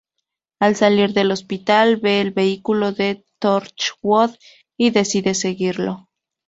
[0.59, 4.31] Al salir del hospital, ve el vehículo de Torchwood,
[4.75, 6.09] y decide seguirlo.